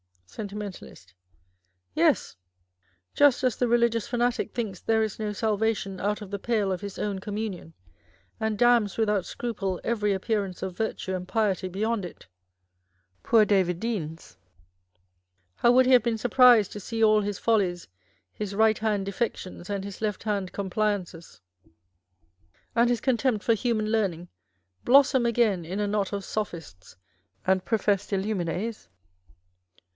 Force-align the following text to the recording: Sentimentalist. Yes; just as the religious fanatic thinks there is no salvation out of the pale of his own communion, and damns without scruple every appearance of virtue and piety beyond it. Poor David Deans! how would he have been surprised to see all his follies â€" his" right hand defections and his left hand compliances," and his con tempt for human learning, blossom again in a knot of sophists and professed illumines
Sentimentalist. 0.25 1.13
Yes; 1.93 2.35
just 3.13 3.43
as 3.43 3.57
the 3.57 3.67
religious 3.67 4.07
fanatic 4.07 4.53
thinks 4.53 4.79
there 4.79 5.03
is 5.03 5.19
no 5.19 5.31
salvation 5.33 5.99
out 5.99 6.21
of 6.21 6.31
the 6.31 6.39
pale 6.39 6.71
of 6.71 6.79
his 6.81 6.97
own 6.97 7.19
communion, 7.19 7.73
and 8.39 8.57
damns 8.57 8.97
without 8.97 9.25
scruple 9.25 9.79
every 9.83 10.13
appearance 10.13 10.63
of 10.63 10.75
virtue 10.75 11.13
and 11.13 11.27
piety 11.27 11.67
beyond 11.67 12.05
it. 12.05 12.25
Poor 13.23 13.43
David 13.45 13.79
Deans! 13.81 14.37
how 15.57 15.71
would 15.73 15.85
he 15.85 15.91
have 15.91 16.01
been 16.01 16.17
surprised 16.17 16.71
to 16.71 16.79
see 16.79 17.03
all 17.03 17.19
his 17.21 17.37
follies 17.37 17.85
â€" 17.85 17.89
his" 18.33 18.55
right 18.55 18.79
hand 18.79 19.05
defections 19.05 19.69
and 19.69 19.83
his 19.83 20.01
left 20.01 20.23
hand 20.23 20.53
compliances," 20.53 21.41
and 22.73 22.89
his 22.89 23.01
con 23.01 23.17
tempt 23.17 23.43
for 23.43 23.53
human 23.53 23.91
learning, 23.91 24.29
blossom 24.85 25.25
again 25.27 25.63
in 25.63 25.79
a 25.81 25.87
knot 25.87 26.11
of 26.13 26.23
sophists 26.25 26.95
and 27.45 27.65
professed 27.65 28.11
illumines 28.13 28.87